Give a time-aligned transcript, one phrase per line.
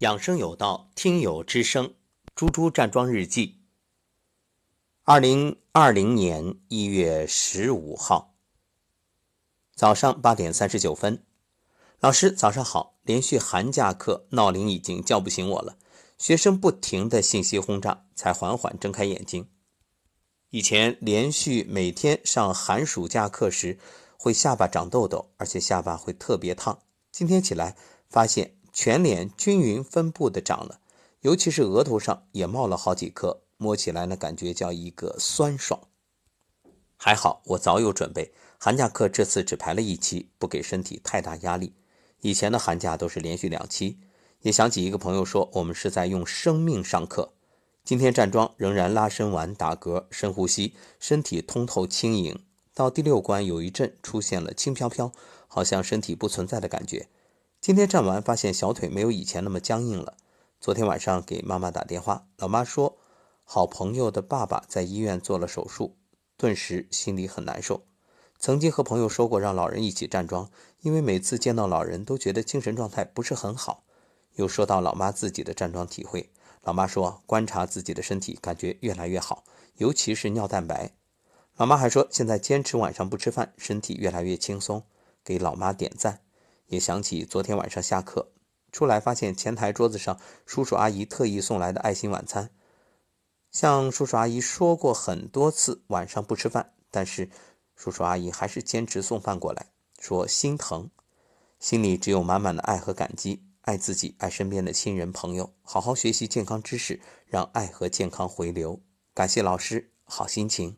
[0.00, 1.94] 养生有道，听友之声，
[2.34, 3.62] 猪猪站桩日记。
[5.04, 8.34] 二零二零年一月十五号
[9.74, 11.24] 早上八点三十九分，
[11.98, 12.98] 老师早上好。
[13.04, 15.78] 连续寒假课闹铃已经叫不醒我了，
[16.18, 19.48] 学生不停的信息轰炸，才缓缓睁开眼睛。
[20.50, 23.78] 以前连续每天上寒暑假课时，
[24.18, 26.80] 会下巴长痘痘，而且下巴会特别烫。
[27.10, 27.74] 今天起来
[28.10, 28.55] 发现。
[28.78, 30.80] 全脸均匀分布的长了，
[31.22, 35.80] 尤其是额头上也冒了好几颗，摸起来呢感觉叫一个酸爽。
[36.98, 41.72] 还好我早有准备，寒假课这次只排了一期，不给身体太大压力。
[42.20, 43.98] 以前的寒假都是连续两期。
[44.42, 47.32] 也想起一个朋友说，我们是在用生命上课。
[47.82, 52.38] 今天站桩仍然拉伸完打嗝，深呼吸，身体通透轻盈。
[52.74, 55.10] 到第六关有一阵出现了轻飘飘，
[55.48, 57.08] 好像身体不存在的感觉。
[57.66, 60.16] 今天站完，发现小腿没有以前那么僵硬了。
[60.60, 62.96] 昨天晚上给妈妈打电话，老妈说，
[63.42, 65.96] 好朋友的爸爸在医院做了手术，
[66.36, 67.82] 顿时心里很难受。
[68.38, 70.48] 曾经和朋友说过让老人一起站桩，
[70.82, 73.82] 因为每次见到老人都觉得精神状态不是很好。
[74.36, 76.30] 又说到老妈自己的站桩体会，
[76.62, 79.42] 老妈说观察自己的身体，感觉越来越好，
[79.78, 80.92] 尤其是尿蛋白。
[81.56, 84.84] 老妈还说现在坚持晚上不吃饭，身体越来越轻松，
[85.24, 86.20] 给老妈点赞。
[86.66, 88.32] 也想起昨天晚上下课
[88.72, 92.50] 出来，发现前台桌子上叔叔阿姨特意送来的爱心晚餐。
[93.50, 97.30] 向叔叔阿姨说过很多次晚上不吃饭，但是
[97.74, 100.90] 叔叔阿姨还是坚持送饭过来，说心疼，
[101.58, 103.42] 心里只有满满的爱和感激。
[103.62, 108.80] 爱自己，爱身边的亲人朋友，好好学习健康知识，让爱和健康回流。
[109.12, 110.76] 感谢老师，好心情。